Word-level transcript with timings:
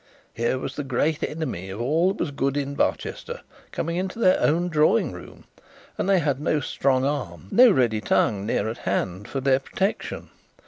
Here 0.33 0.57
was 0.57 0.77
the 0.77 0.83
great 0.83 1.21
enemy 1.21 1.69
of 1.69 1.79
all 1.79 2.07
that 2.07 2.19
was 2.19 2.31
good 2.31 2.57
in 2.57 2.73
Barchester 2.73 3.41
coming 3.71 3.97
into 3.97 4.17
their 4.17 4.41
own 4.41 4.67
drawing 4.67 5.11
room, 5.11 5.43
and 5.95 6.09
they 6.09 6.17
had 6.17 6.39
not 6.39 6.63
strong 6.63 7.05
arm, 7.05 7.49
no 7.51 7.69
ready 7.69 8.01
tongue 8.01 8.43
near 8.43 8.67
at 8.67 8.79
hand 8.79 9.27
for 9.27 9.41
their 9.41 9.59
protection. 9.59 10.31